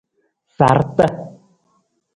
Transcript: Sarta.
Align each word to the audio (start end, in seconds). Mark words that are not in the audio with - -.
Sarta. 0.57 1.05